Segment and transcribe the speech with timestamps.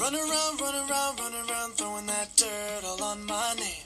[0.00, 3.82] Run around, run around, run around, throwing that dirt all on my name.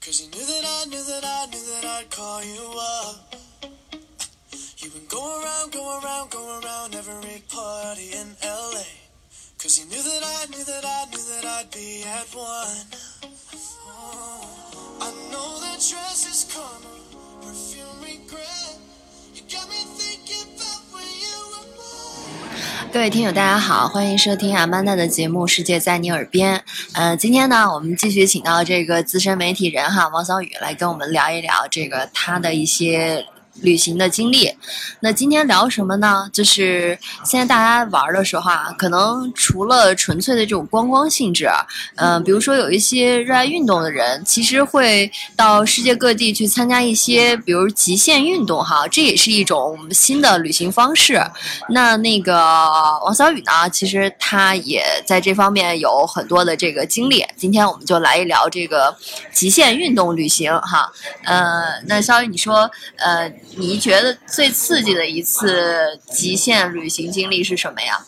[0.00, 3.34] Cause you knew that I knew that I knew that I'd call you up.
[4.78, 8.82] You've been going around, go around, go around every party in LA.
[9.58, 13.11] Cause you knew that I knew that I knew that I'd be at one.
[22.92, 26.58] 各位听友，大家好，欢迎收听阿曼达的节目《世界在你耳边》。
[26.92, 33.26] 嗯，今天呢，我们继续请到这个资深媒体人哈王小雨来跟我们聊一聊这个他的一些
[33.60, 34.50] 旅行的经历。
[35.00, 36.28] 那今天聊什么呢？
[36.32, 41.48] 就是现在大家玩的时候啊，可能除了纯粹的这种观光性质，
[41.96, 51.20] 嗯、比如说有一些热爱运动的人，其实会到世界各地去参加一些，比如极限运动哈，这也是一种新的旅行方式。
[51.68, 52.34] 那那个
[53.04, 57.24] 王小雨呢，其实他也在这方面有很多的这个经历。
[57.36, 58.96] 今天我们就来一聊这个
[59.32, 60.90] 极限运动旅行哈。
[61.24, 68.00] 呃，那小雨，你说，呃，你觉得最刺激的一次极限旅行经历是什么呀？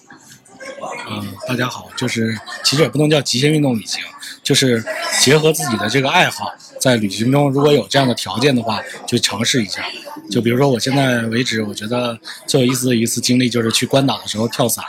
[1.11, 4.03] 嗯，大家好，就是其实也不能叫极限运动旅行，
[4.43, 4.83] 就是
[5.21, 9.85] 结合自己的这个爱好，在旅行中如果有这样的条件的话，就尝试一下。
[10.31, 14.83] 就比如说我现在为止，我觉得最有意思的一次经历就是去关岛的时候跳伞，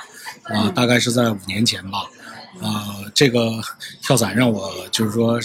[0.43, 2.05] 啊、大概是在五年前吧。
[2.61, 3.61] 呃，这个
[4.01, 5.38] 跳伞让我就是说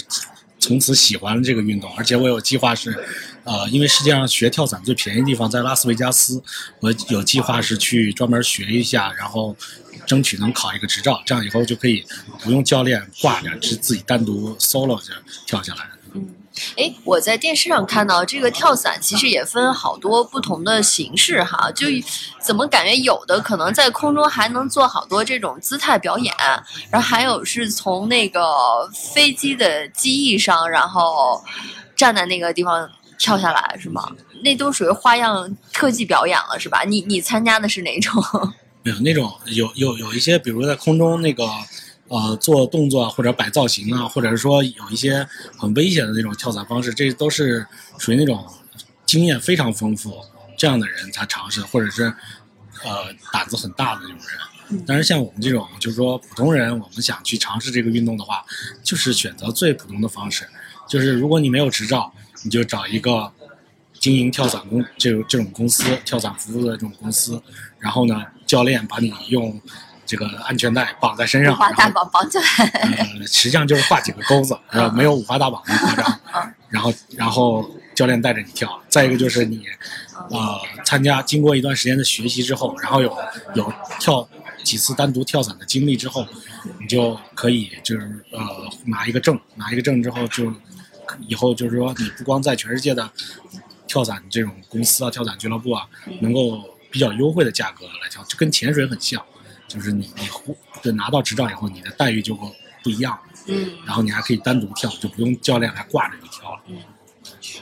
[0.61, 2.97] 从此喜欢了这个运动，而且我有计划是，
[3.43, 6.41] 呃，因为世界上学跳伞最便宜的地方在拉斯维加斯，
[6.79, 9.55] 我有计划是去专门学一下，然后
[10.05, 12.05] 争取能考一个执照，这样以后就可以
[12.43, 15.13] 不用教练挂着，是自己单独 solo 着
[15.47, 15.89] 跳下来。
[16.75, 21.71] 诶，我在电视上看到这个跳伞，其实也分好多不同的形式哈。
[21.71, 21.87] 就
[22.39, 26.33] 怎么感觉有的可能在空中还能做好多这种姿态表演，
[26.89, 28.41] 然后还有是从那个
[28.93, 31.43] 飞机的机翼上，然后
[31.95, 34.09] 站在那个地方跳下来，是吗？
[34.43, 36.83] 那都属于花样特技表演了，是吧？
[36.83, 38.21] 你你参加的是哪种？
[38.83, 41.47] 没有那种有有有一些，比如在空中那个
[42.11, 45.25] 呃做动作啊，或者摆造型啊，或者是说有一些
[45.57, 47.65] 很危险的那种跳伞方式，这都是
[47.97, 48.45] 属于那种
[49.05, 50.13] 经验非常丰富
[50.57, 52.03] 这样的人才尝试，或者是
[52.83, 54.83] 呃胆子很大的那种人。
[54.85, 58.45] 但是像我们这种就是说普通人，我们想去尝试这个运动的话，
[58.83, 60.47] 就是选择最普通的方式，
[60.87, 62.13] 就是如果你没有执照，
[62.43, 63.31] 你就找一个
[63.99, 67.41] 经营跳伞公这种这种公司，跳伞服务的这种公司，
[67.79, 69.61] 然后呢，教练把你用
[70.11, 72.43] 这个安全带绑在身上，五花大绑绑起来。
[72.81, 76.19] 呃，实际上就是画几个钩子，呃，没有五花大绑那么夸张。
[76.67, 78.77] 然后，然后教练带着你跳。
[78.89, 79.63] 再一个就是你，
[80.29, 83.17] 呃，参加经过一段时间的学习之后，然后有
[83.53, 84.27] 有跳
[84.65, 86.27] 几次单独跳伞的经历之后，
[86.77, 88.01] 你就可以就是
[88.33, 88.39] 呃
[88.83, 90.53] 拿一个证，拿一个证之后就
[91.25, 93.09] 以后就是说你不光在全世界的
[93.87, 95.87] 跳伞这种公司啊、跳伞俱乐部啊，
[96.19, 99.23] 能够比较优惠的价格来跳，就跟潜水很像，
[99.73, 102.47] 就是你你呼就拿到执照以后，你的待遇就会
[102.83, 103.17] 不一样，
[103.47, 103.71] 嗯。
[103.85, 106.61] 然后你还可以单独跳，就不用教练来挂着你跳了。
[106.67, 106.77] 嗯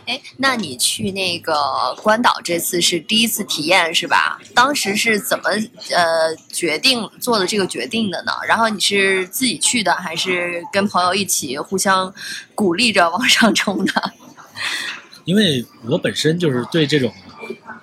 [0.05, 1.53] 哎，那你去那个
[2.01, 4.39] 关岛这次是第一次体验是吧？
[4.53, 5.49] 当时是怎么
[5.91, 8.31] 呃决定做的这个决定的呢？
[8.47, 12.11] 然后你是自己去的，还是跟朋友一起互相
[12.55, 14.13] 鼓励着往上冲的？
[15.25, 17.13] 因为我本身就是对这种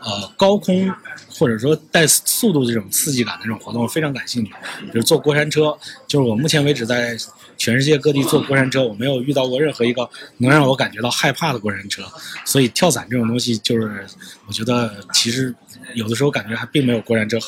[0.01, 0.93] 呃高空
[1.39, 4.53] 或者说带速度这种刺激感的这种活动非常感兴趣，
[4.85, 5.77] 比如坐过山车，
[6.07, 7.17] 就是我目前为止在
[7.57, 10.09] 全世界各地坐过山车，我没有遇到过任何一个
[10.39, 12.03] 能让我感觉到害怕的过山车，
[12.45, 14.07] 所以跳伞这种东西，就是
[14.47, 15.55] 我觉得其实
[15.95, 17.39] 有的时候感觉还并没有过山车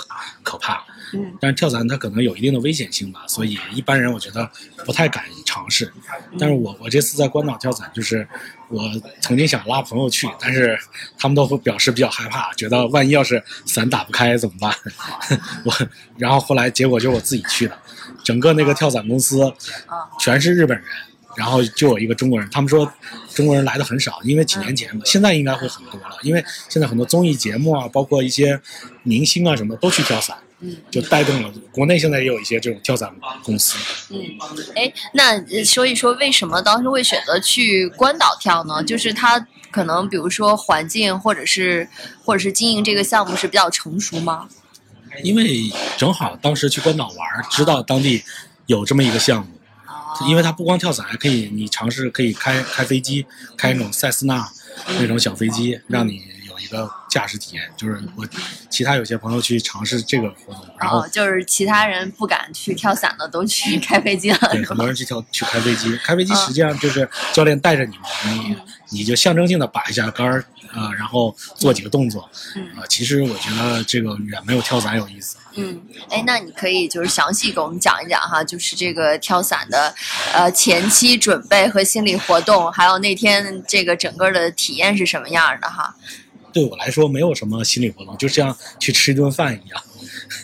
[0.42, 0.84] 可怕。
[1.14, 4.48] 嗯，但是跳伞它可能有一定的危险性吧，所以一般人我觉得
[4.84, 5.92] 不太敢尝试。
[6.38, 8.26] 但是我我这次在关岛跳伞，就是
[8.68, 8.82] 我
[9.20, 10.78] 曾经想拉朋友去，但是
[11.18, 14.74] 他们都会表示比较害怕，觉得万一要是伞打不开怎么办？
[15.64, 15.72] 我
[16.16, 17.78] 然后后来结果就是我自己去的，
[18.24, 19.52] 整个那个跳伞公司
[20.20, 20.86] 全是日本人。
[21.36, 22.90] 然后就有一个中国人，他们说
[23.32, 28.60] 中国人来的很少，因为几年前嘛，现在应该会很多了，因为现在很多综艺节目啊，包括一些
[29.04, 33.14] 明星啊什么都去跳伞，嗯，就带动了国内现在也有一些这种跳伞
[33.44, 33.76] 公司。
[34.10, 34.18] 嗯，
[34.74, 38.82] 哎，那呃说一说为什么当时会选择去关岛跳呢？
[38.82, 39.38] 就是它
[39.70, 41.88] 可能比如说环境，或者是
[42.24, 44.48] 或者是经营这个项目是比较成熟吗？
[45.22, 48.22] 因为正好当时去关岛玩儿，知道当地
[48.66, 49.52] 有这么一个项目，
[50.28, 53.26] 因为它不光跳伞，还可以你尝试可以开开飞机，
[53.56, 54.48] 开那种塞斯纳
[54.98, 58.26] 那种小飞机，让你有一个驾驶体验，就是我
[58.68, 66.36] 其他有些朋友去尝试这个活动，然后哦，就是其他人不敢去跳伞的都去开飞机了，对，很多人去跳去开飞机，开飞机嗯。
[66.36, 68.56] 实际上就是教练带着你嘛，你
[68.90, 72.62] 你就象征性的把一下杆儿啊、然后做几个动作，嗯。
[72.76, 75.38] 啊、其实我觉得这个远没有跳伞有意思。
[75.54, 79.92] 嗯，哎，那你可以就是详细给我们讲一讲哈，就是这个跳伞的
[80.32, 85.94] 呃前期准备和心理活动，还有那天这个整个的体验是什么样的哈？
[86.52, 89.82] 对我来说，没有什么心理活动，就像去吃一顿饭一样。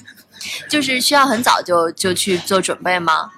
[0.68, 3.30] 就是需要很早就就去做准备吗？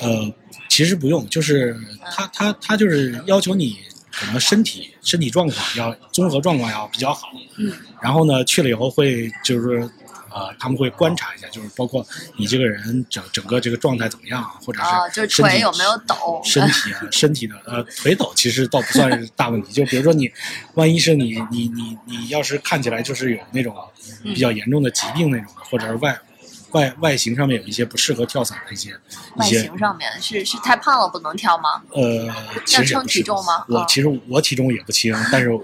[0.00, 0.32] 呃，
[0.68, 1.76] 其实不用，就是
[2.10, 3.78] 他他他就是要求你
[4.10, 7.28] 可能身体身体状况要综合状况要比较好，
[7.58, 9.88] 嗯，然后呢去了以后会就是
[10.34, 12.04] 呃他们会观察一下，就是包括
[12.36, 16.40] 你这个人整整个这个状态怎么样，或者是啊，就是腿有没有抖？
[16.44, 19.72] 身体啊，身体的呃腿抖其实倒不算是大问题。
[19.72, 20.30] 就比如说你，
[20.74, 23.74] 万一是你你你你要是看起来就是有那种
[24.22, 26.18] 比较严重的疾病那种的，或者是外
[26.72, 28.98] 外外形上面有一些不适合跳伞的一些
[29.36, 31.82] 外形上面是是太胖了不能跳吗？
[31.92, 32.26] 呃，
[32.72, 35.60] 要称体重吗啊我其实我体重也不轻，但是、呃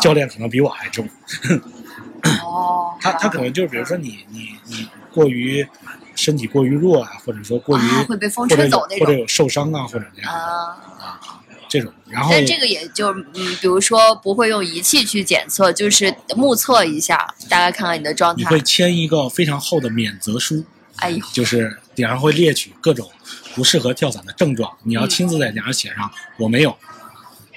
[0.00, 1.06] 教练可能比我还重。
[2.22, 5.66] 哦，他他可能就是比如说你你你过于
[6.14, 11.20] 身体过于弱啊，或者说过于、啊会被风吹走那种或者有受伤啊，或者这样啊啊。
[11.68, 11.92] 这种。
[12.08, 18.58] 然后但这个也就嗯，比如说不会用仪器去检测，就是目测一下，大概看看你的状态你会。
[18.62, 20.64] 签一个非常厚的免责书，
[20.96, 23.10] 哎呦，就是顶上会列举各种
[23.54, 26.10] 不适合跳伞的症状，你要嗯亲自在顶上写上
[26.40, 26.74] “我没有”。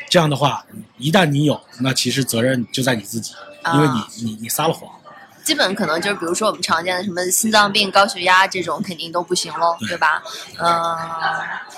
[0.09, 0.65] 这样的话，
[0.97, 3.31] 一旦你有，那其实责任就在你自己，
[3.73, 4.89] 因为你啊你你撒了谎。
[5.43, 10.21] 基本可能就是比如说我们常见的什么心脏病、高血压这种肯定都不行喽，对对吧？
[10.59, 10.95] 嗯、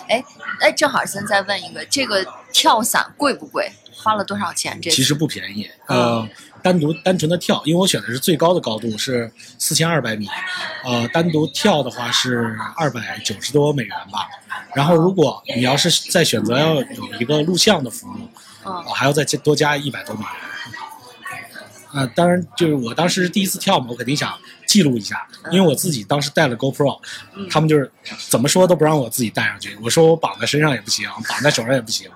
[0.09, 0.23] 哎
[0.59, 3.71] 哎，正好现在问一个，这个跳伞贵不贵？
[3.95, 4.77] 花了多少钱？
[4.81, 5.69] 这次其实不便宜。
[5.87, 6.27] 呃，
[6.61, 10.27] 单独单纯的跳，因为我选的是最高的高度是四千二百米，
[10.83, 14.27] 呃，单独跳的话是二百九十多美元吧。
[14.75, 18.29] 然后如果你要是再选择要有一个录像的服务，
[18.65, 20.31] 嗯我还要再多加一百多美元。
[21.93, 26.99] 啊、当然，就是我当时是第一次跳嘛，我肯定想记录一下，因为我自己当时带了 GoPro，、
[27.35, 27.91] 嗯他们就是
[28.29, 29.77] 怎么说都不让我自己带上去。
[29.81, 32.09] 我说我绑在身上也不行，绑在手上也不行。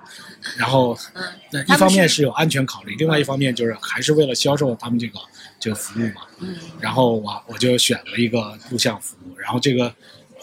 [0.56, 5.18] 然后，嗯一方面是是有安全考虑，另外一方面就是还是为了销售他们这个
[5.60, 6.22] 这个服务嘛。
[6.40, 9.94] 嗯然后我我就选了一个录像服务，然后这个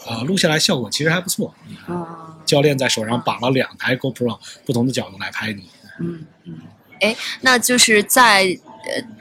[0.06, 1.54] 呃录下来效果其实还不错。
[1.88, 2.06] 嗯
[2.44, 5.68] 教练在手上绑了两台 GoPro，不同的角度来拍你。
[5.98, 6.60] 嗯嗯，
[7.00, 8.75] 哎，那就是在呃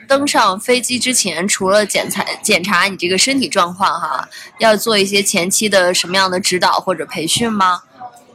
[0.07, 4.27] 登上飞机之前，除了检查检查你这个身体状况哈，
[4.59, 7.81] 要做一些前期的什么样的指导或者培训吗？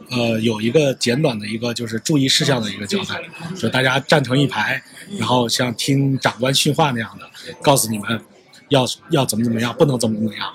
[0.09, 3.21] 呃，有一个简短的一个就是注意事项的一个交代，
[3.55, 4.83] 就大家站成一排，
[5.17, 7.25] 然后像听长官训话那样的，
[7.61, 8.19] 告诉你们
[8.67, 10.53] 要要怎么怎么样，不能怎么怎么样。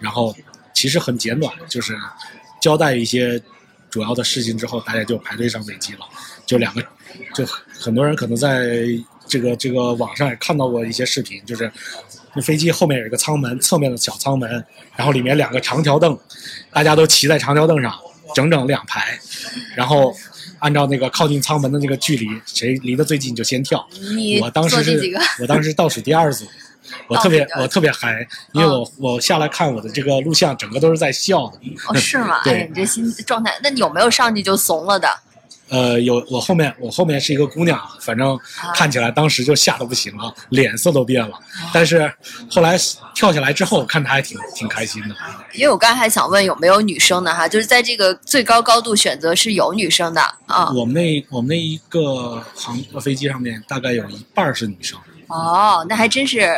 [0.00, 0.34] 然后
[0.72, 1.94] 其实很简短，就是
[2.62, 3.38] 交代一些
[3.90, 6.00] 主要的事情之后，大家就排队上飞机了。
[6.46, 6.82] 就两个，
[7.34, 7.44] 就
[7.78, 8.86] 很多人可能在
[9.34, 11.68] 这个这个网上也看到过一些视频，就是
[12.34, 14.48] 那飞机后面有一个舱门，侧面的小舱门，
[14.94, 16.16] 然后里面两个长条凳，
[16.70, 17.92] 大家都骑在长条凳上，
[18.32, 19.18] 整整两排，
[19.74, 20.14] 然后
[20.60, 23.84] 按照那个靠近舱门的那个距离，谁离得最近就先跳。
[24.14, 26.46] 你我当时是做第几个？， 我当时倒数第二组，
[27.08, 31.58] 我特别我特别嗨，因为我我下来看我的这个录像，整个都是在笑的。
[31.88, 32.40] 哦，是吗？
[32.46, 35.08] 对哎，你这心状态，那你有没有上去就怂了的？
[35.68, 38.38] 呃，有我后面我后面是一个姑娘，反正
[38.74, 41.38] 看起来当时就吓得不行了，脸色都变了。
[41.72, 42.12] 但是
[42.50, 42.76] 后来
[43.14, 45.14] 跳下来之后，看她还挺挺开心的。
[45.54, 50.70] 因为我刚才还想问有没有女生的哈，就是在这个最高高度选择是有女生的啊。
[50.74, 54.98] 我们那我们那一个航飞机上面大概有一半儿是女生。
[55.28, 56.54] 哦，那还真是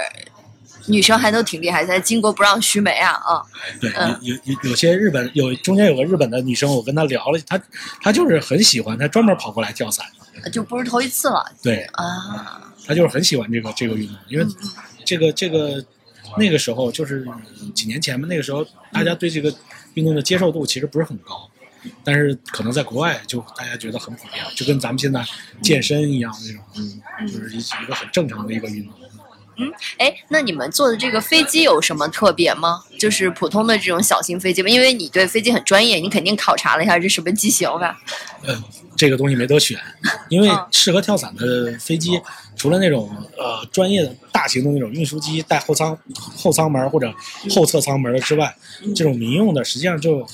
[0.89, 3.43] 女生还都挺厉害，在巾帼不让须眉啊啊。
[3.81, 7.61] 对，嗯有有有有些日本有中间有个日本的女生，我跟她聊了，她
[8.01, 10.07] 她就是很喜欢，她专门跑过来跳伞。
[10.53, 12.63] 就不是头一次了对，啊。
[12.87, 14.47] 她就是很喜欢这个这个运动，因为
[15.05, 15.85] 这个这个
[16.39, 17.27] 那个时候就是
[17.75, 19.53] 几年前嘛，那个时候大家对这个
[19.95, 21.51] 运动的接受度其实不是很高，
[22.05, 25.25] 但是可能在国外就大家觉得很普遍，就跟咱们现在
[25.63, 28.93] 健身一样那种，嗯，就是一一个很正常的一个运动。
[29.99, 32.83] 哎，那你们坐的这个飞机有什么特别吗？
[32.99, 34.69] 就是普通的这种小型飞机吗？
[34.69, 37.99] 因为你对飞机很专业，你肯定考察了一下这什么机型吧？
[38.43, 38.63] 呃，
[38.97, 39.79] 这个东西没得选，
[40.29, 42.21] 因为嗯适合跳伞的飞机，
[42.55, 47.13] 除了那种呃专业的大型的那种运输机带后舱后舱门或者
[47.51, 48.55] 后侧舱门的之外，
[48.95, 50.27] 这种民用的实际上就呃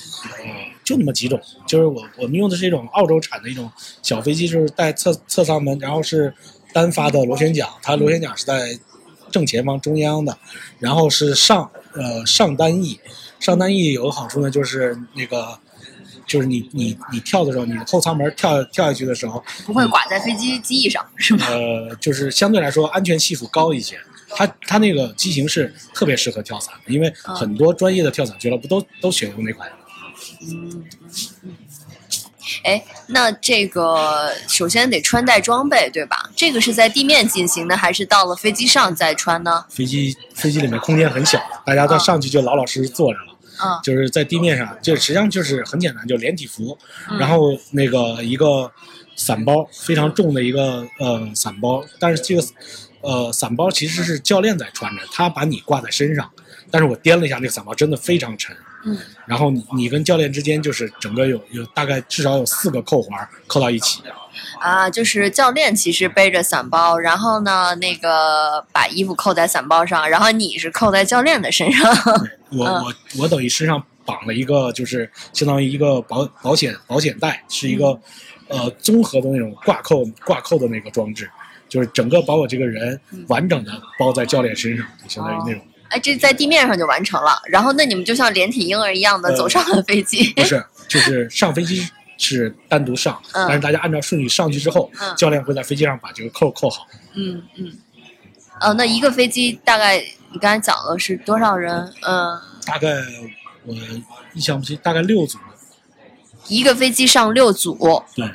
[0.83, 1.39] 就那么几种。
[1.65, 6.33] 就是我我们用的是一种澳洲产的一种小飞机，就是带侧侧舱门，然后是
[6.71, 8.77] 单发的螺旋桨，它螺旋桨是在
[9.33, 10.37] 正前方中央的，
[10.79, 12.97] 然后是上呃上单翼，
[13.39, 15.59] 上单翼有个好处呢，就是那个
[16.25, 21.47] 就是你你你跳的时候，你后舱门跳跳下去的时候，不会挂在飞机机翼上是吗？
[21.49, 23.99] 呃，就是相对来说安全系数高一些。
[24.35, 29.69] 它它那个机型是特别适合跳伞的，因为嗯很多专业的跳伞俱乐部都都选用那款。
[32.63, 36.29] 哎，那这个首先得穿戴装备对吧？
[36.35, 39.65] 这个是在地面进行的，还是到了飞机上再穿呢？
[39.69, 43.25] 飞机飞机里面空间很小，大家都嗯上去就老老实实坐着了。
[43.63, 46.75] 嗯就是在地面上，就实际上就是很简单，就连体服，
[47.09, 48.69] 嗯然后那个一个
[49.15, 52.43] 伞包非常重的一个呃伞包，但是这个
[53.01, 56.31] 呃伞包其实是教练在穿着，他把你挂在身上，
[56.71, 64.01] 但是我掂了一下，那个伞包真的非常沉，嗯，然后你你跟教练之间就是整个有有大概至少有四个扣环扣到一起，
[64.59, 71.95] 啊，就是教练其实背着伞包，然后呢，那个把衣服扣在伞包上，然后你是扣在教练的身上。
[72.51, 72.83] 我嗯。
[72.83, 77.97] 我我等于身上绑了一个，就是相当于一个保保险保险带，是一个
[78.49, 81.29] 呃综合的那种挂扣挂扣的那个装置，
[81.69, 85.65] 就是整个把我这个人完整的包在教练身上，就相当于那种。
[85.93, 87.39] 哎，这在地面上就完成了。
[87.47, 90.33] 然后，那你们就像连体婴儿一样的呃走上了飞机。
[90.33, 96.87] 不是，就是上飞机是单独上，嗯但是大家按照顺序上去之后，嗯教练会在飞机上把这个扣扣好。
[97.13, 97.71] 嗯嗯。
[98.59, 99.97] 呃，那一个飞机大概
[100.31, 101.93] 你刚才讲了是多少人？
[102.01, 102.89] 嗯、大概
[103.65, 103.75] 我
[104.33, 105.37] 印象不清，大概六组。
[106.47, 108.29] 一个飞机上六组，对，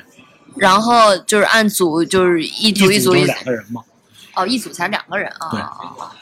[0.57, 3.83] 然后就是按组，就是一组一组一两个人嘛，
[4.41, 5.49] 哦，一组才两个人啊。
[5.51, 5.61] 对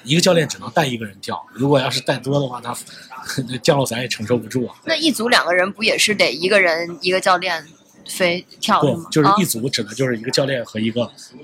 [0.03, 2.75] 一个教练只能带一个人跳，如果要是带多的话，他
[3.61, 4.75] 降落伞也承受不住啊。
[4.85, 7.65] 那一组两个人不也是得一个人一个教练
[8.05, 11.01] 飞跳是吗？，不就是啊一组指的就是一个教练和一个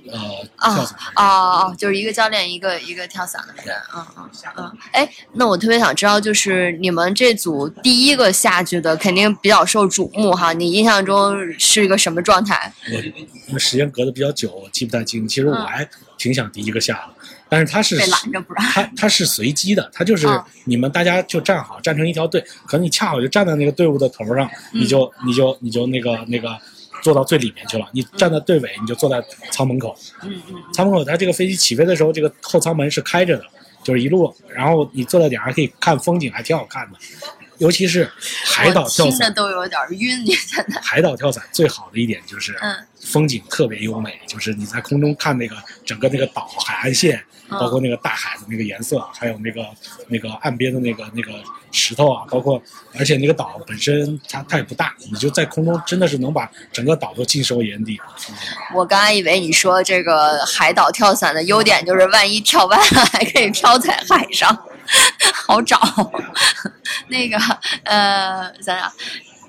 [0.10, 0.20] 呃
[0.56, 1.14] 啊跳伞的人。
[1.16, 1.76] 啊啊！
[1.76, 4.78] 就是一个教练，一个一个跳伞的人，嗯嗯嗯。
[4.94, 10.54] 哎，那我特别想知道，就是你们这组第一个下去的，肯定比较受瞩目哈。
[10.54, 12.74] 你印象中是一个什么状态？
[12.94, 15.28] 我因为时间隔得比较久，我记不太清。
[15.28, 17.14] 其实我嗯还挺想第一个下的，
[17.50, 18.64] 但是他是被拦着不让。
[18.66, 26.50] 他他是随机的，他就是嗯你们大家就站好，站成一条队，可能你恰好就站在那个队伍的头上，你就你就你就那个那个
[27.02, 27.88] 坐到最里面去了。
[27.92, 29.96] 你站在队尾，你就坐在舱门口。
[30.24, 33.46] 嗯嗯舱门口，它这个飞机起飞的时候，这个后舱门是开着的，
[33.84, 36.98] 就是一路，然后你坐在顶上还可以看风景，还挺好看的。
[37.64, 38.12] 尤其是
[38.44, 40.82] 海岛我跳伞，听着都有点晕，你现在。
[40.82, 45.56] 海岛跳伞最好的一点就是嗯风景特别优美，就是你在空中看那个
[45.86, 49.66] 整个那个岛海岸线，嗯包括那个大海的那个颜色，还有那个
[50.10, 51.32] 那个岸边的那个那个
[51.72, 52.62] 石头啊，包括
[53.00, 57.98] 而且那个岛本身它它也不大，你就在空中真的是能把整个岛都尽收眼底。
[58.76, 64.58] 我刚才以为你说这个海岛跳伞的优点就是，万一跳歪了还可以飘在海上，
[65.34, 65.80] 好找。
[67.08, 67.38] 那个
[67.84, 68.92] 呃，想想，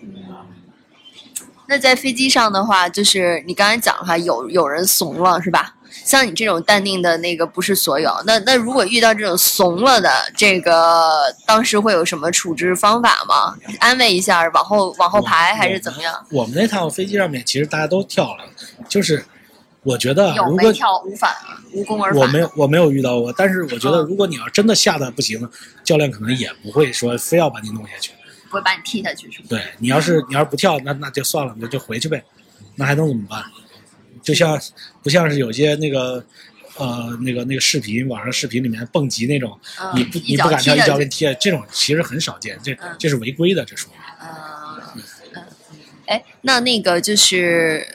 [0.03, 0.25] 嗯，
[1.69, 5.75] 那在飞机上的话，就是你刚才讲哈，有有人怂了是吧？
[6.05, 8.12] 像你这种淡定的那个不是所有。
[8.26, 13.57] 那那如果遇到这种怂了的，这个当时会有什么处置方法吗？
[13.79, 16.12] 安慰一下，往后往后排还是怎么样？
[16.33, 18.45] 我们那趟飞机上面其实大家都跳了，
[18.88, 19.25] 就是
[19.85, 21.31] 我觉得有没如果跳无反
[21.73, 22.23] 无功而返？
[22.23, 25.49] 我没有我没有遇到过，但是我觉得嗯如果你要真的吓得不行，
[25.85, 28.11] 教练可能也不会说非要把你弄下去。
[28.49, 29.47] 不会把你踢下去是吧？
[29.49, 32.25] 对你要是你要是不跳，那那就算了，那就回去呗，
[32.76, 33.45] 那还能怎么办？
[34.23, 34.59] 就像
[35.03, 36.25] 不像是有些那个
[36.79, 43.93] 呃那个那个视频，网上视频里面蹦极那种，嗯你不你不敢跳，一脚给你踢下去，这种其实很少见，这嗯这是违规的，这属于。
[44.23, 45.03] 嗯
[45.35, 45.43] 嗯，
[46.07, 47.87] 哎，那那个就是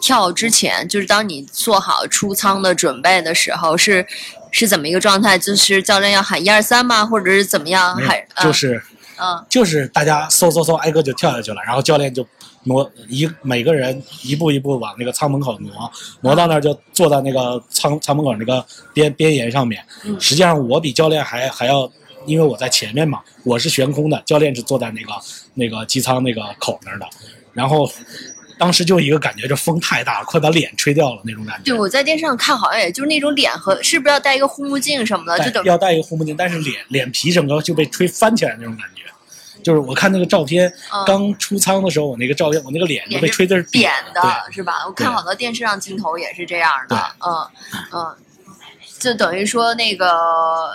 [0.00, 4.06] 跳之前，就是当你做好出舱的准备的时候，是
[4.50, 5.38] 是怎么一个状态？
[5.38, 7.04] 就是教练要喊一二三吗？
[7.04, 7.96] 或者是怎么样？
[7.96, 8.82] 喊就是
[9.18, 12.26] 嗯就是大家嗖嗖嗖挨个就跳下去了，然后教练就
[12.64, 15.92] 挪一每个人一步一步往那个舱门口挪，
[16.22, 18.64] 挪到那儿就坐在那个舱舱门口那个
[18.94, 19.84] 边边沿上面。
[20.04, 21.90] 嗯实际上我比教练还还要，
[22.26, 25.12] 因为我在前面嘛，我是悬空的，教练是坐在那个
[25.54, 27.06] 那个机舱那个口那儿的，
[27.52, 27.90] 然后
[28.60, 31.62] 当时就一个感觉，这风太大了，快把脸吹掉了那种感觉。
[31.64, 39.00] 对，我在电视上看，好像也就是那种脸和是不是要戴一个护目镜什么的，就等要戴一个护目镜，但是脸脸皮整个就被吹翻起来那种感觉。
[39.62, 41.04] 就是我看那个照片，嗯。
[41.06, 44.84] 刚出舱的时候，我那个照片，我那个脸就被吹的是扁的，是吧？
[44.86, 47.50] 我看好多电视上镜头也是这样的，嗯
[47.92, 48.16] 嗯，
[48.98, 50.70] 就等于说那个，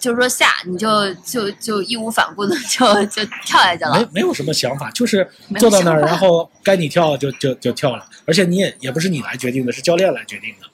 [0.00, 5.28] 就是说下你就就就义无反顾的就就跳下去了，没没有什么想法，就是
[5.58, 10.68] 坐到那儿，然后该你跳就就就跳了，而且你也也不是你来决定的，是教练来决定的。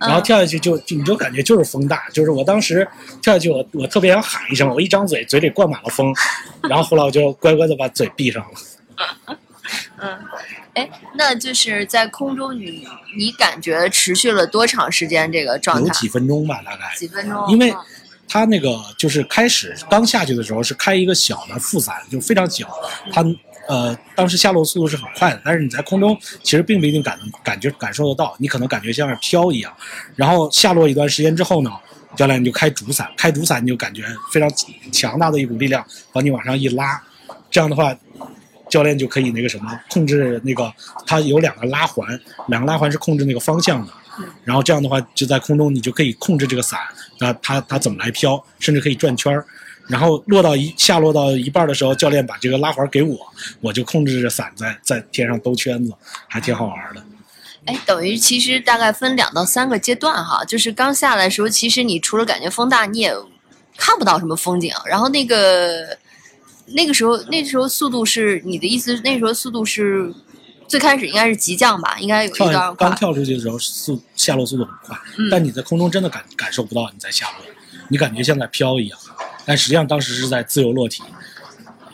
[0.00, 2.86] 然后跳下去就就你就感觉就是风大，就是我当时
[3.20, 6.14] 跳下去我我特别想喊一声，我一张嘴嘴里灌满了风，
[6.68, 9.36] 然后后来我就乖乖的把嘴闭上了。
[10.00, 10.16] 嗯，
[10.74, 12.86] 哎，那就是在空中你
[13.18, 15.88] 你感觉持续了多长时间这个状态？
[15.88, 16.94] 有几分钟吧，大概。
[16.96, 17.50] 几分钟？
[17.50, 17.76] 因为嗯
[18.28, 22.68] 它那个就是开始刚下去的时候是开一个小的副伞，就非常小，
[23.12, 23.24] 它
[23.68, 29.72] 呃当时下落速度是很快的，但是你在空中其实并不一定感感觉感受得到，你可能感觉像是飘一样，
[30.14, 31.70] 然后下落一段时间之后呢，
[32.16, 34.48] 教练你就开主伞，开主伞你就感觉非常
[34.92, 37.02] 强大的一股力量把你往上一拉，
[37.50, 37.96] 这样的话。
[38.70, 40.70] 教练就可以那个什么控制那个，
[41.06, 42.06] 它有两个拉环，
[42.48, 43.92] 两个拉环是控制那个方向的，
[44.44, 46.78] 然后这样的话就在空中你就可以控制这个伞，
[47.18, 49.44] 那它它怎么来飘，甚至可以转圈儿。
[49.88, 53.18] 然后落到一下落到一半的时候，教练把这个拉环给我，
[53.62, 55.94] 我就控制着伞在在天上兜圈子，
[56.26, 57.02] 还挺好玩的。
[57.64, 63.14] 哎，等于其实大概分两到三个阶段哈，就是刚下来的时候，其实你除了感觉风大，你也
[63.78, 64.70] 看不到什么风景。
[64.84, 65.96] 然后那个
[66.66, 70.12] 那个时候，那时候速度是你的意思，那时候速度是
[70.68, 72.96] 最开始应该是急降吧，应该有一跳段快刚。
[72.96, 77.46] 跳出去的时候速下落速度很快，嗯但你在空中真的感感受不到你在下落，
[77.88, 78.98] 你感觉像在飘一样，
[79.46, 81.02] 但实际上当时是在自由落体。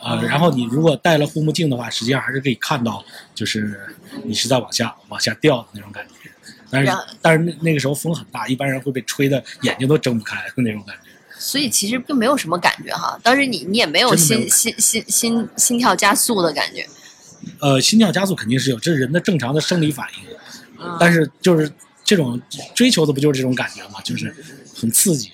[0.06, 3.02] 呃，然后你如果戴了护目镜的话，实际上还是可以看到，
[3.34, 3.88] 就是
[4.22, 6.30] 你是在往下往下掉的那种感觉。
[6.70, 11.10] 但是但是那那个时候风很大，一般人会被吹的眼睛都睁不开的那种感觉。
[11.38, 16.86] 所以其实并没有什么感觉哈，当时你你也没有心心心心心跳加速的感觉。
[17.64, 20.28] 呃，心跳加速肯定是有，这是人的正常的生理反应。
[20.78, 21.70] 嗯但是就是
[22.04, 22.38] 这种
[22.74, 23.98] 追求的不就是这种感觉吗？
[24.04, 24.34] 就是
[24.78, 25.32] 很刺激，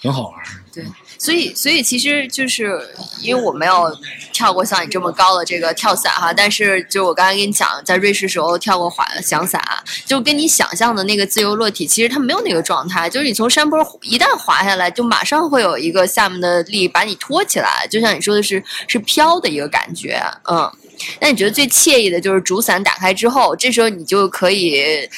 [0.00, 0.34] 很好玩。
[0.72, 0.82] 对，
[1.18, 2.80] 所以所以其实就是
[3.20, 3.94] 因为我没有
[4.32, 9.62] 跳过像你这么高的这个跳伞哈，但是就我刚才跟你讲，在瑞士时候跳过滑翔伞，
[10.06, 20.72] 就跟你想象的那个自由落体，其实它没有那个状态，就是你从山坡一旦滑下来，就马上会有一个下面的力把你托起来，就像你说的是是飘的一个感觉，嗯。
[21.20, 25.08] 那你觉得最惬意的就是主伞打开之后，这时候你就可以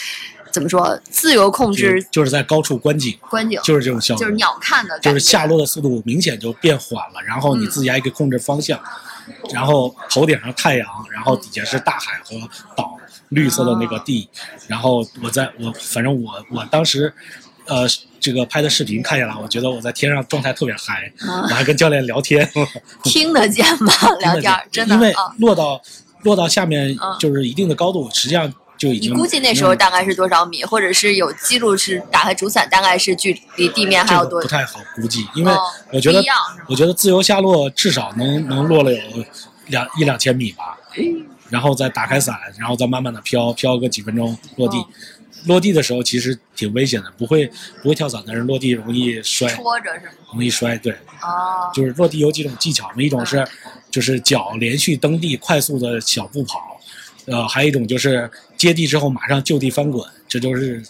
[0.51, 8.81] 怎么说自由控制就是就是在高处观景，观景，就是这种效果就是，鸟看的，就是下落的速度明显就变缓了，然后你自己还可以控制方向，
[9.53, 14.29] 然后头顶上太阳，然后底下是大海和岛，绿色的那个地，
[14.67, 17.13] 然后我在我反正我我当时，
[17.69, 17.87] 呃。
[18.21, 22.47] 这个拍的视频看下来，我觉得我在天上状态特别嗨，啊我还跟教练聊天，
[23.05, 23.93] 听得见吗？
[24.19, 25.33] 聊天儿真的因为啊。
[25.39, 25.81] 落到
[26.25, 34.49] 落到下面嗯就是一定的高度，实际上就已你经估计那时候嗯大概是多少米，或者是有记录是打开主伞大概是距离地面还有多这个不？
[34.49, 35.61] 太好估计，因为哦
[35.93, 36.21] 我觉得
[36.69, 39.01] 我觉得自由下落至少能能落了有
[39.69, 40.77] 两一两千米吧，
[41.49, 44.85] 然后再打开伞，然后再慢慢的飘飘个几分钟落地。
[45.39, 47.47] 哦落地的时候其实挺危险的，不会
[47.83, 50.13] 不会跳伞的人落地容易摔，戳着是吗？
[50.33, 50.77] 容易摔。
[50.79, 53.47] 对，哦，就是落地有几种技巧嘛，一种是
[53.91, 56.81] 就是脚连续蹬地，快速的小步跑，
[57.27, 60.83] 呃，还有一种就是接地之后马上就地翻滚，这就是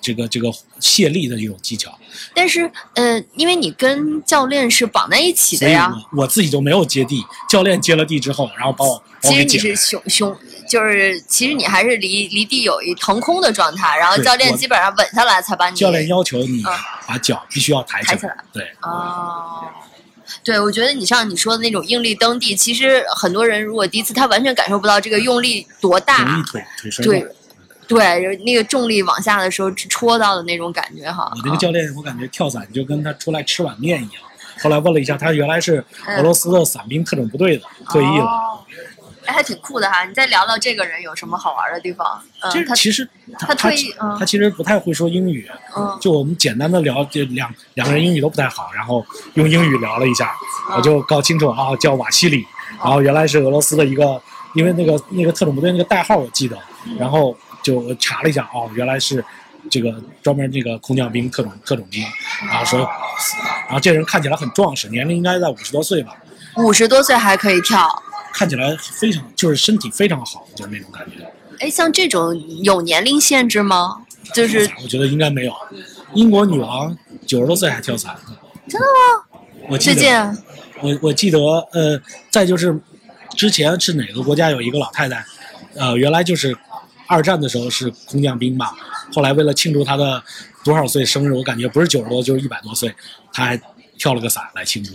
[0.00, 1.98] 这个这个卸力的一种技巧。
[2.34, 9.76] 但是呃，因为你跟教练是绑在一起的呀，我我自己就没有接地，教练接了地之后，然后把我把我其实你是给捡来。
[9.76, 10.36] 胸胸，
[10.68, 16.72] 就是其实你还是离离地有一腾空的状态，然后教练基本上稳下来才把你教练要求你嗯
[17.06, 19.64] 把脚必须要抬起来，抬起来对，哦。
[20.42, 27.26] 对，我觉得你像你说的那种用力蹬地，其实很多人如果第一次，他完全感受不到这个用力多大，容易腿腿摔对。
[27.88, 31.30] 对，那个重力往下的时候戳到的那种感觉哈。
[31.36, 34.22] 我那个教练，我感觉跳伞就跟他出来吃碗面一样。
[34.60, 35.84] 后来问了一下，他原来是
[36.18, 38.24] 俄罗斯的伞兵特种部队的，退役了。
[38.24, 38.64] 哦
[39.26, 40.04] 哎，还挺酷的哈！
[40.04, 42.20] 你再聊聊这个人有什么好玩的地方？
[42.40, 43.08] 嗯，他其实
[43.38, 43.70] 他他
[44.18, 50.34] 他其实不太会说英语，嗯就我们简单的聊，就两两个人英语都不太好，然后用英语聊了一下，
[50.76, 52.46] 我就搞清楚啊，叫瓦西里，
[52.78, 54.20] 然后原来是俄罗斯的一个，
[54.54, 56.56] 因为那个那个特种部队那个代号我记得，
[56.98, 59.24] 然后就查了一下，哦，原来是
[59.70, 62.04] 这个专门这个空降兵特种特种兵，
[62.48, 62.80] 然后说，
[63.66, 66.14] 然后这人看起来很壮实，年龄应该在五十多岁吧，
[66.56, 68.02] 五十多岁还可以跳。
[68.36, 71.26] 看起来非常就是身体非常好，就是那种感觉。
[71.60, 73.96] 哎，像这种有年龄限制吗？
[74.34, 75.54] 就是我觉得应该没有。
[76.12, 76.94] 英国女王
[77.26, 78.14] 九十多岁还跳伞，
[78.68, 79.40] 真的吗？
[79.70, 80.14] 我记得最近
[80.82, 81.38] 我我记得
[81.72, 82.78] 呃，再就是
[83.30, 85.24] 之前是哪个国家有一个老太太，
[85.74, 86.54] 呃，原来就是
[87.06, 88.74] 二战的时候是空降兵吧，
[89.14, 90.22] 后来为了庆祝她的
[90.62, 92.94] 多少岁生日，我感觉不是九十多就是一百多岁，
[93.32, 93.58] 她还
[93.98, 94.92] 跳了个伞来庆祝。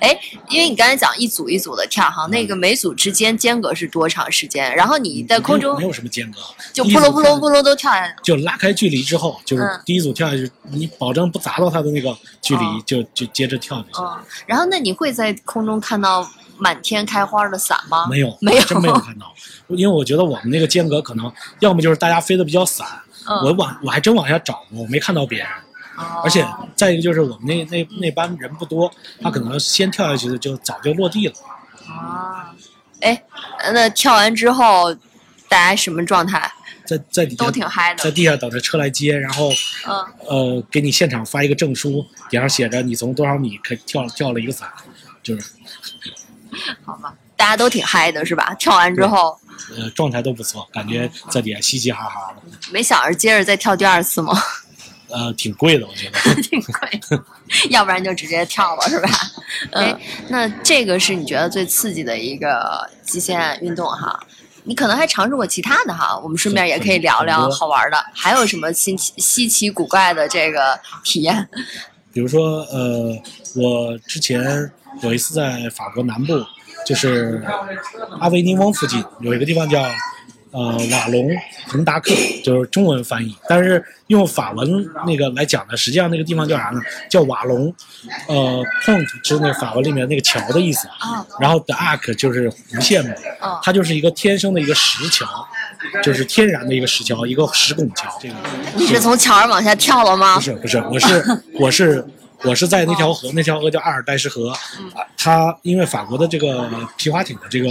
[0.00, 4.74] 哎，因为你刚才讲一组一组的跳哈，那个每组之间间隔是多长时间？
[4.74, 6.40] 然后你在空中没有什么间隔，
[6.72, 8.16] 就扑隆扑隆扑隆都跳下来。
[8.22, 14.04] 就拉开距离之后，就是嗯第一组跳下去，你保证不砸到他的那个距离，哦就就接着跳就行。
[14.04, 18.06] 嗯，然后那你会在空中看到满天开花的伞吗？
[18.08, 19.32] 没有，没有真没有看到，
[19.68, 22.86] 因为我觉得我们那个间隔可能要么就是大家飞得比较散，
[23.28, 25.48] 嗯我往我还真往下找过，我没看到别人。
[25.98, 31.34] 哦而且再一个就是我们那那那班人不多，他可能先跳下去的就早就落地了。
[31.88, 32.54] 啊，
[33.00, 33.22] 哎，
[33.72, 34.94] 那跳完之后
[35.48, 36.50] 大家什么状态？
[36.86, 39.50] 在在底下都挺嗨的在地下等着车来接，然后
[39.86, 44.72] 嗯，呃给你现场发一个证书，顶上写着你从多少米可跳跳了一个伞，
[45.22, 45.52] 就是
[46.82, 48.54] 好吧，大家都挺嗨的是吧？
[48.54, 49.38] 跳完之后
[49.76, 54.32] 呃状态都不错，感觉在底下嘻嘻哈哈的，没想着接着再跳第二次吗？
[55.10, 56.18] 呃挺贵的我觉得。
[56.42, 57.00] 挺贵，
[57.70, 59.08] 要不然就直接跳了是吧？
[59.72, 59.94] 哎，
[60.28, 64.18] 那这个是你觉得最刺激的一个极限运动哈？
[64.64, 71.48] 你可能还尝试过其他的哈，我们顺便也可以聊聊好玩的，还有什么新奇稀奇古怪的这个体验？
[72.12, 73.16] 比如说，呃，
[73.54, 74.70] 我之前
[75.02, 76.34] 有一次在法国南部，
[76.84, 77.42] 就是
[78.20, 79.82] 阿维尼翁附近有一个地方叫
[80.52, 81.28] 呃瓦隆
[81.68, 86.80] 彭达克，就是中文翻译，但是用法文那个来讲呢，实际上那个地方叫啥呢？
[87.10, 87.72] 叫瓦隆，
[88.28, 95.26] 呃，pont 是那法文里面那个桥的意思，啊然后 the arc 就是弧线嘛，嗯它就是一个天生的一个石桥，
[96.02, 98.34] 就是天然的一个石桥，一个石拱桥，这个。
[98.76, 100.40] 你是从桥上往下跳了吗不？
[100.40, 101.24] 是不是，我是
[101.60, 102.06] 我是
[102.44, 104.58] 我是在那条河，那条河叫阿尔代什河，啊，
[105.16, 107.68] 它因为法国的这个皮划艇的这个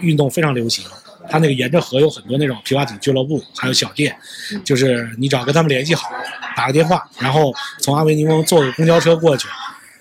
[0.00, 0.84] 运动非常流行，
[1.30, 4.16] 它那个沿着河有很多那种皮划艇俱乐部，还有小店，
[4.64, 6.08] 就是你只要跟他们联系好，
[6.56, 9.48] 打个电话，然后从阿维尼翁坐个公交车过去，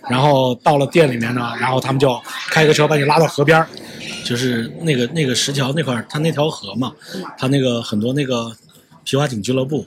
[0.10, 3.68] 然后到了店里面呢，然后他们就开个车把你拉到河边儿。
[4.24, 6.92] 就是那个那个石桥那块儿，它那条河嘛，
[7.38, 8.52] 它那个很多那个
[9.06, 9.86] 皮划艇俱乐部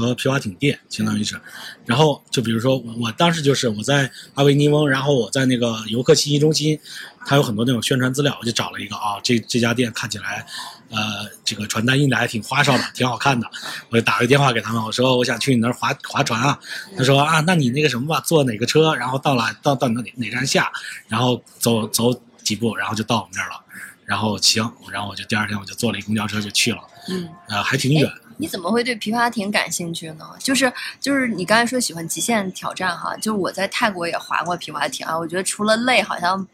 [0.00, 1.40] 和皮划艇店，相当于是。
[1.84, 6.78] 然后就比如说我我当时就是我在阿维尼翁，然后我在那个游客信息中心，
[7.26, 10.46] 它有很多那种宣传资料，我就找了一个啊，这这家店看起来，
[10.90, 13.50] 呃，这个传单印的还挺花哨的，挺好看的。
[13.90, 16.58] 我就打个电话给他们，我说我想去你那儿划划船啊。
[16.96, 20.70] 他说啊，那你那个什么吧，坐哪个车，然后到了到到哪哪站下，
[21.08, 23.56] 然后走走几步，然后就到我们那儿了。
[24.04, 26.78] 然后行，然后我就第二天我就坐了一公交车就去了，
[27.08, 28.12] 嗯，呃，还挺远。
[28.42, 30.26] 你怎么会对皮划艇感兴趣呢？
[30.40, 36.44] 就是就是你刚才说喜欢极限挑战哈，就是我在泰国也划过皮划艇啊，我觉得除了累，好像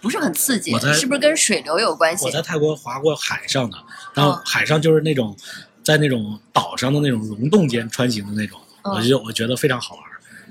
[0.00, 2.30] 不是很刺激是不是跟水流有关系我？
[2.30, 3.76] 在泰国划过海上的，
[4.14, 5.36] 然后嗯海上就是那种
[5.84, 10.04] 在那种岛上的那种溶洞间穿行的那种，嗯我就我觉得非常好玩。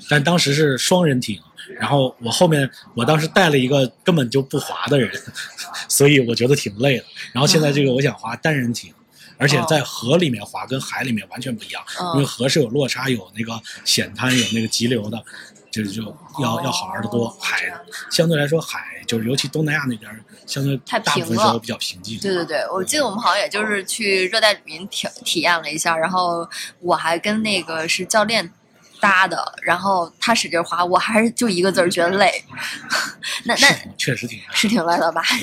[0.07, 1.41] 但当时是双人艇，
[1.79, 5.11] 然后我后面我当时带了一个根本就不滑的人，
[5.89, 7.05] 所以我觉得挺累的。
[7.33, 8.93] 然后现在这个我想滑单人艇。
[9.39, 15.23] 而且在河里面滑跟海里面完全不一样，嗯因为河是有落差、有那个险滩、有那个急流的，
[15.71, 16.03] 就是就
[16.41, 17.29] 要要好玩的多。
[17.39, 17.73] 海
[18.11, 22.19] 相对来说，海就是尤其东南亚那边儿，相对太大部分时候比较平静。
[22.19, 26.47] 对对对，我记得我们好像也就是去热带雨林体体验了一下，然后
[26.81, 28.51] 我还跟那个是教练
[28.99, 32.43] 搭的，然后他使劲划，我还是就一个字儿觉得累。
[33.45, 34.39] 那那确实挺。
[34.51, 35.21] 是挺累的吧？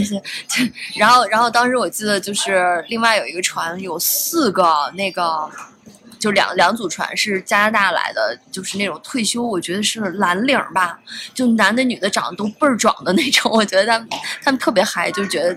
[0.49, 0.63] 就
[0.95, 5.49] 然后，然后当时我记得就是另外有一个船有四个那个，
[6.19, 10.99] 就两两组船是加拿大来的，就是那种退休，我觉得是蓝领儿吧，
[11.35, 14.09] 就男的女的长得都倍儿壮的那种，我觉得他们
[14.43, 15.53] 他们特别嗨，就觉得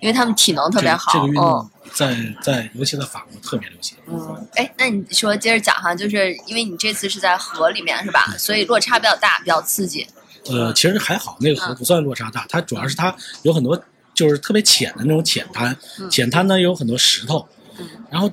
[0.00, 3.96] 因为他们体能特别好，嗯动在在尤其在法国特别流行。
[4.06, 8.34] 嗯，哎，那你说接着讲哈，就是因为你这次是在河里面是吧？
[8.38, 10.06] 所以落差比较大，比较刺激。
[10.48, 13.80] 呃，其实还好，那个河不算落差大，它主要是它有很多
[14.14, 18.30] 就是特别浅的那种浅滩，嗯浅滩呢有很多石头，嗯然后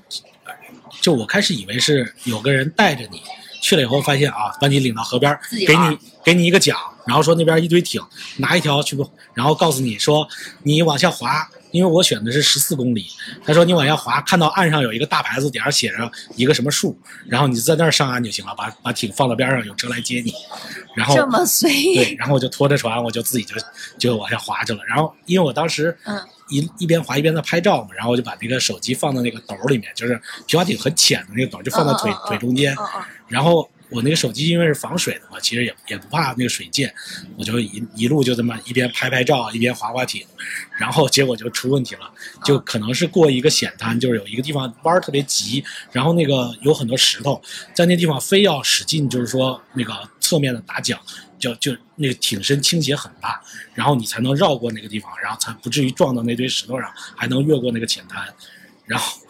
[1.01, 3.21] 就我开始以为是有个人带着你。
[3.65, 8.01] 去了以后发现啊，把你领到河边给你给你一个桨，然后说那边一堆艇，
[8.35, 10.27] 拿一条去不，然后告诉你说
[10.63, 13.07] 你往下滑，因为我选的是十四公里，
[13.43, 20.31] 他说你往下滑，看到岸上有一个大牌子，顶上写着一个什么数，然后你在那儿上岸就行了，把把艇放到边上，有车来接你，
[20.95, 23.55] 然后这么随意，对，然后我就拖着船，我就自己就
[23.97, 24.79] 就往下滑去了。
[24.87, 26.15] 然后因为我当时嗯
[26.49, 32.75] 一一边滑一边在拍照嘛，然后我就把那个手机放到那个斗里面，就是皮划艇很浅的那个斗，就放在腿腿中间。
[33.27, 36.93] 然后我那个手机因为是防水的嘛，其实也也不怕那个水溅，
[37.37, 40.25] 我就一一路就这么一边拍拍照一边划划艇，
[40.77, 42.11] 然后结果就出问题了，
[42.43, 47.41] 就可能是过一个险滩，就是有一个地方弯儿特别急，然后那个有很多石头，
[47.73, 50.99] 在那地方非要使劲，就是说那个侧侧面的打桨，
[51.37, 53.39] 就就那个艇身倾斜很大，
[53.75, 58.27] 然后你才能绕过那个地方，然后才不至于撞到那堆石头上，还能越过那个浅滩，
[58.87, 59.21] 然后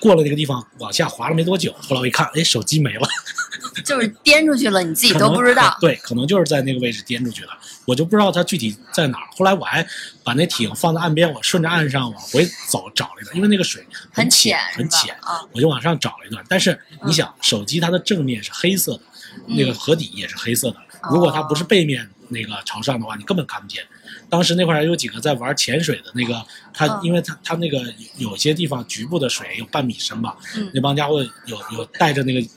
[0.00, 3.06] 过了那个地方往下滑了没多久，后来我一看，哎，手机没了。
[3.84, 5.76] 就是颠出去了，你自己都不知道。
[5.80, 7.50] 对，可能就是在那个位置颠出去了，
[7.84, 9.26] 我就不知道它具体在哪儿。
[9.36, 9.86] 后来我还
[10.24, 16.44] 把那艇放在岸边，我顺着岸上往回走找了一段，因为那个水很浅很浅，啊我就往上找了一段。
[16.48, 19.02] 但是你想，手机它的正面是黑色的，
[19.46, 20.76] 那个河底也是黑色的，
[21.10, 23.84] 如果它不是背面那个朝上的话，你根本看不见。
[24.30, 27.00] 当时那块儿有几个在玩潜水的那个，他嗯。
[27.02, 27.82] 因为他他那个
[28.16, 30.70] 有些地方局部的水有半米深吧，嗯。
[30.72, 32.48] 那帮家伙有有带着那个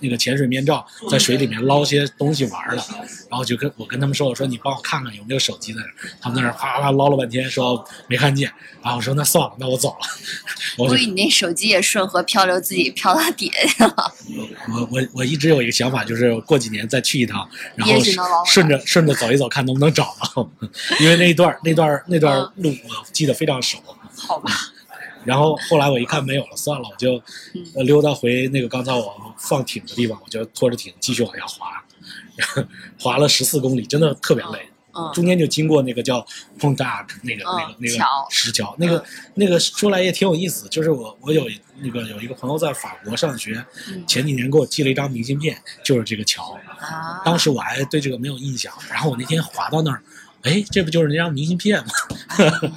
[0.00, 2.82] 那个潜水面罩在水里面捞些东西玩儿的，
[3.30, 10.06] 然后就跟我跟他们说，我说你帮我看看有没有手机在那儿，他们在那儿哗哗哗捞了半天，说没看见，然后我说那算了，那我走了，
[10.76, 14.14] 我估计你那手机也顺河漂流，自己漂到底下去了。
[14.72, 17.94] 我我我一直有一个想法，就是过几年再去一趟，然后
[18.46, 20.50] 顺着顺着走一走，看能不能找到，
[21.00, 23.78] 因为那一段那段那段路我记得非常熟。
[24.16, 24.50] 好吧，
[25.24, 27.22] 然后后来我一看没有了，算了，我就
[27.84, 31.84] 溜达回那个刚才我放艇的地方，我就拖着艇继续往下滑，
[32.98, 34.58] 滑了十四公里，真的特别累。
[34.60, 34.68] 嗯
[35.14, 36.18] 中间就经过那个叫
[36.58, 39.04] Point Dark 那个、那个嗯那个石桥，那个、
[39.34, 41.46] 那个说来也挺有意思，就是我我有
[41.80, 46.58] 那个有一个朋友在法国上学，嗯前几年给我寄了一张明信片，就是这个桥。
[46.80, 50.02] 啊，当时我还对这个没有印象，然后我那天滑到那儿，
[50.42, 51.90] 哎，这不就是那张明信片吗？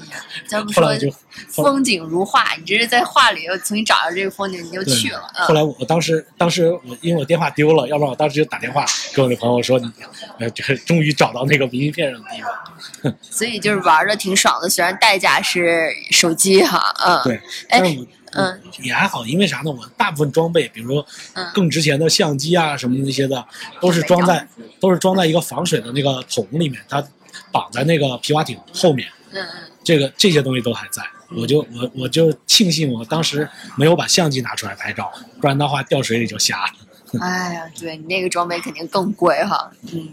[0.47, 1.07] 咱们说后来就
[1.49, 5.31] 风景如画，你这是在画里又重新找到这个风景，你就去了。
[5.35, 9.91] 嗯后来我我当时当时我因为我电话丢了，要不然我当时就打电话跟我那朋友说你，
[10.39, 13.13] 呃，这个终于找到那个明信片上的地方。
[13.21, 17.35] 所以就是玩的挺爽的，虽然代价是手机哈，嗯，对，
[17.69, 19.71] 哎但是我嗯也还好，因为啥呢？
[19.71, 23.45] 我大部分装备，比如说嗯更值钱的相机啊什么那些的，
[23.79, 24.47] 都是装在
[24.79, 27.03] 都是装在一个防水的那个桶里面，它
[27.51, 29.07] 绑在那个皮划艇后面。
[29.07, 29.47] 嗯嗯，
[29.81, 31.01] 这个这些东西都还在，
[31.37, 36.73] 我就我我就庆幸我当时没有把相机拿出来拍照，不然的话掉水里就瞎了。
[37.21, 40.09] 哎呀，对你那个装备肯定更贵哈，嗯，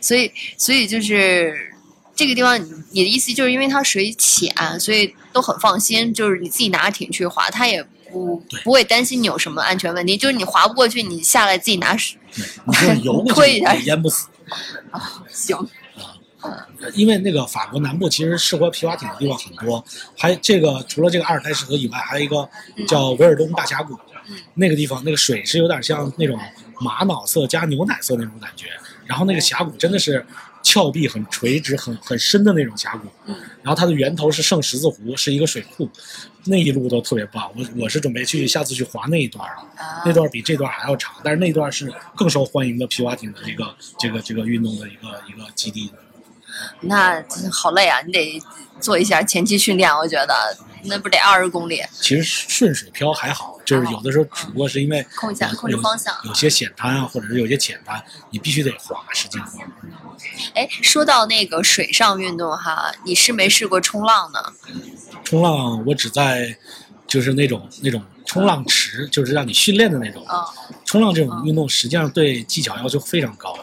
[0.00, 1.74] 所以所以就是
[2.14, 12.16] 这个地方，你你的意思就是因为它水浅，所以都很放心，就是你自己拿着艇去划，它也不不会担心你有什么安全问题，就是你划不过去，你下来自己拿水，
[12.72, 14.28] 对，你 就游过去淹不死。
[14.92, 15.58] 啊行，
[16.94, 19.84] 因为那个法国南部其实适合皮划艇的地方很多，
[20.18, 22.48] 还这个除了这个阿尔泰什河以外，还有一个
[22.86, 23.98] 叫维尔东大峡谷，
[24.54, 26.38] 那个地方那个水是有点像那种
[26.80, 28.66] 玛瑙色加牛奶色那种感觉，
[29.06, 30.24] 然后那个峡谷真的是
[30.62, 33.08] 峭壁很垂直、很很深的那种峡谷，
[33.62, 35.88] 然后它的源头是圣十字湖，是一个水库，
[36.44, 37.50] 那一路都特别棒。
[37.56, 45.90] 我我是准备去下次去划那一段了，啊那段比这段还要长，但是那段是更受欢迎的皮划艇的这个这个这个运动的一个一个基地。
[46.80, 48.42] 那好累啊，你得
[48.80, 59.64] 做一下前期训练，我觉得那不得二十公里，其实顺水漂还好，就是有的时候只不过是因为控一下有控制方向有有些险滩啊，或者是有些浅滩，你必须得滑，使劲滑。
[60.54, 64.40] 哎，说到那个水上运动哈，你试没试过冲浪呢？
[65.22, 66.56] 冲浪我只在
[67.06, 70.24] 就是那种那种冲浪池，就是让你训练的那种。
[70.26, 70.44] 啊，
[70.84, 73.56] 冲浪这种运动实际上对技巧要求非常高。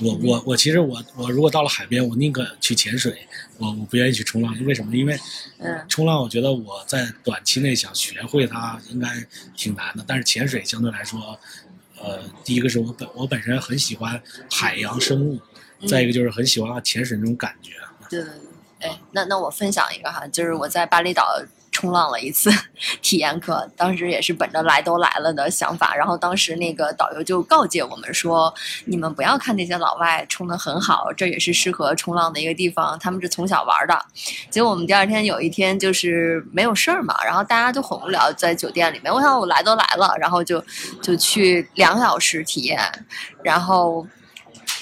[0.00, 3.26] 我我我其实我我如果到了海边，我宁可去潜水，
[3.58, 4.94] 我我不愿意去冲浪，为什么？
[4.96, 5.18] 因为
[5.58, 9.08] 嗯冲浪我觉得我在短期内想学会它应该
[9.56, 11.38] 挺难的，但是潜水相对来说，
[12.00, 15.38] 呃，第一个是我本我本身很喜欢海洋生物，
[15.86, 17.72] 再一个就是很喜欢潜水那种感觉。
[18.08, 18.30] 对对
[18.80, 21.42] 对，哎，那那我分享一个哈，就是我在巴厘岛
[21.80, 22.50] 冲浪了一次
[23.00, 28.52] 体验课，当时也是本着来都来了的想法，然后当时那个导游就告诫我们说，
[28.84, 33.98] 你们不要看那些老外冲得很好，这也是适合冲浪的一个地方，他们是从小玩的。
[34.50, 40.62] 结果我们第二天有一天就是没有事儿嘛，然后大家都很无聊，在酒店里面，我想我来都来了，然后就
[41.00, 42.78] 就去两小时体验，
[43.42, 44.06] 然后。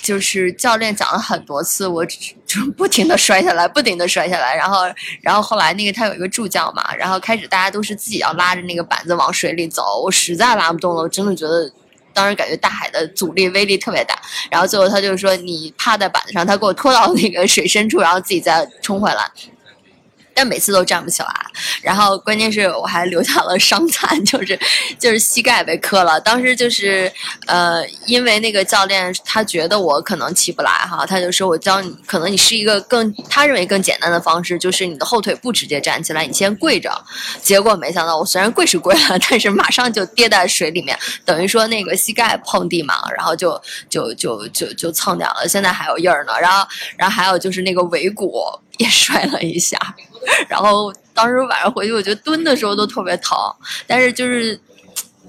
[0.08, 2.16] 就是教练讲了很多次，我就
[2.78, 4.84] 不停的摔下来，不停的摔下来，然后，
[5.20, 11.70] 然后后来那个他有一个助教嘛，然后开始大家都是自己要拉着那个板子往水里走，我实在拉不动了，我真的觉得。
[12.14, 14.18] 当时感觉大海的阻力威力特别大，
[14.50, 19.30] 然后最后他就说你趴在板子上，他给我拖到那个水深处，然后自己再冲回来。
[20.38, 21.28] 但每次都站不起来。
[21.82, 24.56] 然后关键是我还留下了伤残， 就是
[24.96, 26.20] 就是膝盖被磕了。
[26.20, 27.12] 当时就是
[27.48, 36.88] 呃，因为那个教练他觉得我可能起不来哈，他就说我教你，可能你是一个更他认为更简单的方式，就是你的后腿不直接站起来，你先跪着。
[37.42, 46.32] 结果没想到我虽然跪是跪了，但是马上就跌在水里面，等于说那个膝盖碰地嘛，然后就就就就就蹭掉了，现在还有印儿呢。
[46.40, 46.64] 然后
[46.96, 48.44] 然后还有就是那个尾骨
[48.78, 49.78] 也摔了一下，
[50.48, 53.36] 然后当时晚上回去，我觉得蹲的时候都特别疼，
[53.86, 54.58] 但是就是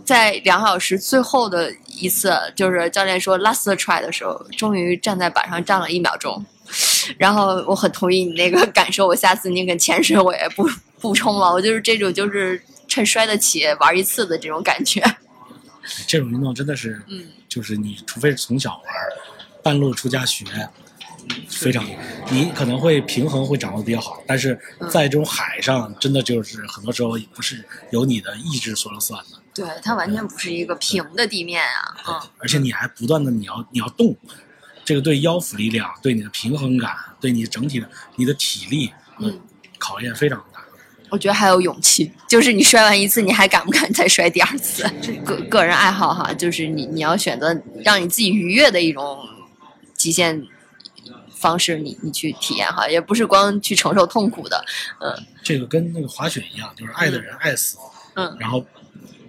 [0.06, 6.44] 在两小时最后的一次，就是教练说 last try 的时候，终于站在板上站了一秒钟。
[7.18, 15.04] 然后我很同意你那个感受，我下次宁肯潜水我也不不冲了，我就是这种就是趁摔得起玩一次的这种感觉。
[16.06, 18.84] 这种运动真的是，嗯，就是你除非是从小玩，
[19.64, 20.46] 半路出家学，
[21.48, 21.86] 非常，
[22.32, 34.16] 你可能会平衡会掌握的比较好，但是在这种海上，真的就是很多时候不是由你的意志说了算的，对，它完全不是一个平的地面啊，嗯，而且你还不断的你要你要动，
[34.86, 39.40] 这个对腰腹力量、对你的平衡感、对你整体的你的体力，嗯，
[39.78, 40.64] 考验非常大。
[41.12, 44.88] 我觉得还有勇气，就是你摔完一次，你还敢不敢再摔第二次？
[45.02, 49.18] 这个个人爱好哈，就是你你要选择让你自己愉悦的一种
[49.96, 50.40] 极限
[51.40, 54.64] 方式，你你去体验哈，也不是光去承受痛苦的，
[55.00, 57.78] 嗯这个跟那个滑雪一样，就是爱的人爱死，
[58.16, 58.64] 嗯，然后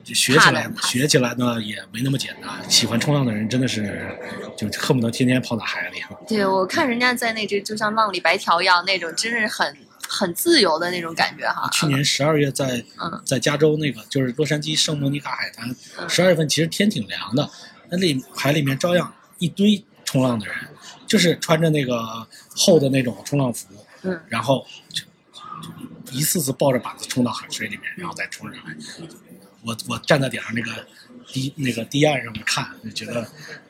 [0.02, 2.50] 就学起来学起来呢也没那么简单。
[2.68, 4.18] 喜欢冲浪的人真的是
[4.56, 6.02] 就恨不得天天泡在海里。
[6.26, 9.76] 对我看人家在那这就像浪里白条一样那种，真是很
[10.08, 11.68] 很自由的那种感觉哈。
[11.72, 17.48] 去年十二月在嗯在加州那个就是洛杉矶圣莫尼卡海滩，嗯十二月份其实天挺凉的，
[17.88, 20.56] 那里海里面照样一堆冲浪的人，
[21.10, 23.66] 就是穿着那个厚的那种冲浪服，
[24.02, 25.02] 嗯然后就
[25.60, 28.76] 就一次次抱着板子冲到海水里面，然后再冲上来。
[29.64, 30.70] 我我站在顶上那个
[31.26, 33.26] 堤那个堤岸上面看，就觉得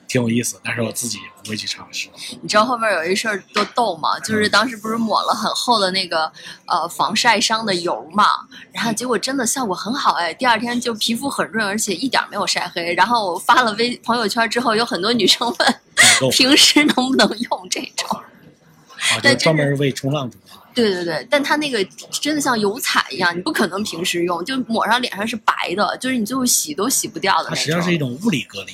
[0.06, 2.10] 挺有意思，但是我自己不会去尝试。
[2.42, 4.20] 你知道后面有一事儿多逗吗？
[4.20, 6.30] 就是当时不是抹了很厚的那个
[6.66, 8.26] 呃防晒伤的油嘛，
[8.70, 12.92] 然后结果真的效果很好哎，第二天就皮肤很润，而且一点儿没有晒黑。
[12.94, 15.80] 然后我发了微朋友圈之后，有很多女生问
[16.20, 18.08] 够 平时能不能用这种？
[18.10, 20.50] 啊， 就但真是专门为冲浪准备。
[20.72, 27.54] 对对对，但它那个真的像油彩一样，你不可能平时用，就抹上脸上是白的，就是你最后洗都洗不掉的那种。
[27.56, 28.72] 它实际上是一种物理隔离。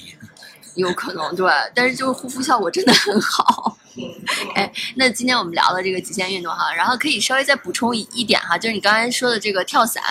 [0.75, 3.79] 有可能对，但是就是护肤效果真的很好。
[4.55, 10.03] 哎，那今天我们聊了这个极限运动哈，然后可以稍微再补充一一点哈，就是你刚才说的这个跳伞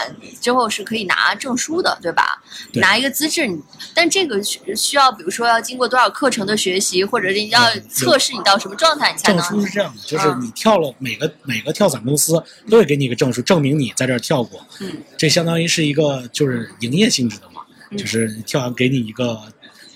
[0.41, 2.41] 之后是可以拿证书的，对吧？
[2.71, 3.62] 对拿一个资质，你
[3.93, 14.60] 但这个需需要比如说要经过多少课程的学习，或者是你要嗯测试你到什么状态你才能证书是这样的，就是嗯你跳了每个每个跳伞公司都会给你一个证书，证明你在这儿跳过。
[14.80, 19.39] 嗯，这相当于是一个就是营业性质的嘛，嗯就是跳完给你一个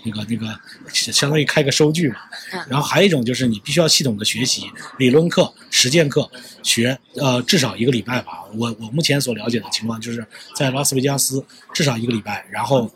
[0.04, 0.60] 那个那个
[0.92, 2.16] 相当于开个收据嘛。
[2.54, 4.64] 嗯然后还有一种就是你必须要系统的学习
[4.98, 6.30] 理论课、实践课，
[6.64, 8.44] 学呃至少一个礼拜吧。
[8.56, 12.90] 我我目前所了解的情况就是在拉斯维加斯至少一个礼拜，然后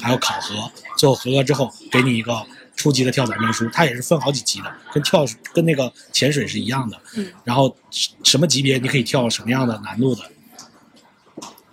[0.00, 2.44] 还要考核，最后合格之后给你一个
[2.76, 7.00] 初级的跳伞证书，它也是分好几级的，跟跳跟那个潜水是一样的。
[7.16, 7.76] 嗯，然后
[8.22, 10.22] 什么级别你可以跳什么样的难度的，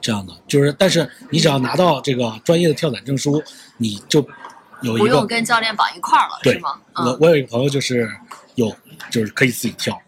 [0.02, 3.42] 这样的就是，但是你只要拿到这个专业的跳伞证书，
[3.78, 4.28] 你就
[4.82, 6.80] 有一不用跟教练绑一块儿了，对是吗？
[6.96, 8.10] 我嗯，我有一个朋友就是
[8.56, 8.76] 有
[9.10, 10.00] 就是可以自己跳，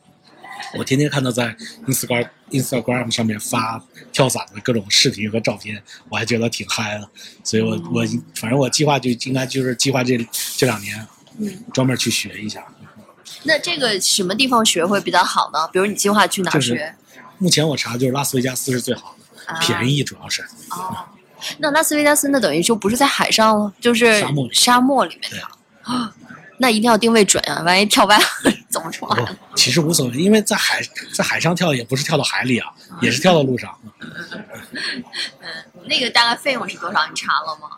[0.78, 1.56] 我天天看到在
[1.88, 3.82] Instagram Instagram 上面发
[4.12, 7.10] 跳伞的各种视频和照片，我还觉得挺嗨的，
[7.44, 8.06] 所以我嗯我
[8.36, 10.18] 反正我计划就应该就是计划这
[10.58, 11.08] 这两年
[11.40, 12.64] 嗯，专门去学一下。
[13.44, 15.68] 那这个什么地方学会比较好呢？
[15.72, 16.96] 比如你计划去哪儿就是学？
[17.38, 19.16] 目前我查就是拉斯维加斯是最好
[19.48, 20.44] 的，啊便宜主要是。
[20.70, 21.06] 哦，
[21.58, 25.46] 那拉斯维加斯那等于就不是在海上了，就是沙漠里沙漠里面对的
[25.84, 26.14] 啊。
[26.58, 28.24] 那一定要定位准啊，万一跳歪了
[28.70, 30.80] 怎么出来？，其实无所谓，因为在海
[31.12, 35.50] 在海上跳也不是跳到海里啊，也是跳到路上，嗯
[35.86, 37.00] 那个大概费用是多少？
[37.08, 37.70] 你查了吗？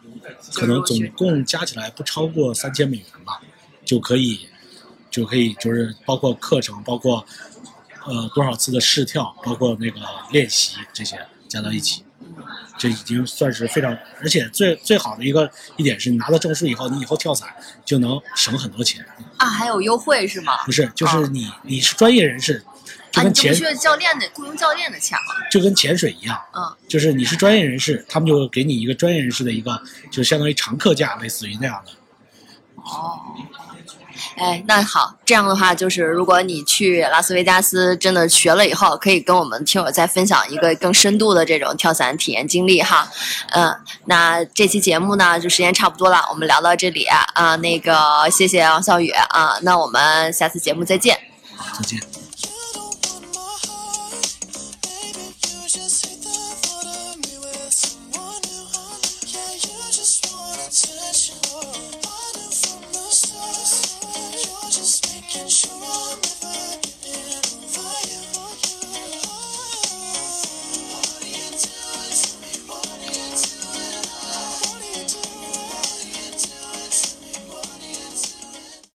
[0.54, 3.40] 可能总共加起来不超过三千美元吧，
[3.86, 4.50] 就可以
[5.10, 7.26] 就可以就是包括课程，包括
[8.06, 12.03] 呃多少次的试跳，包括那个练习这些加到一起，
[12.84, 17.48] 这已经算是非常，而且最最好的一个一点是你拿到证书以后，你以后跳伞
[17.86, 19.06] 就能省很多钱，
[19.38, 20.66] 啊，还有优惠是吗？
[20.66, 22.62] 不是就是你你是专业人士，
[23.10, 25.48] 就啊，跟潜你就不需要教练的雇佣教练的钱了。
[25.50, 26.38] 就跟潜水一样。
[26.54, 29.82] 嗯就是你是专业人士，他们就给你一个专业人士的一个，
[30.12, 31.92] 就相当于常客价，类似于那样的。
[32.76, 33.18] 哦，
[34.36, 43.08] 哎，那好，这样的话就是，如果你去拉斯维加斯真的学了以后，可以跟我们听友再分享一个更深度的这种跳伞体验经历哈。
[43.52, 47.96] 嗯，那这期节目呢，就时间差不多了，我们聊到这里啊、那个
[48.32, 51.18] 谢谢王笑宇啊，那我们下次节目再见。
[51.56, 52.33] 好再见。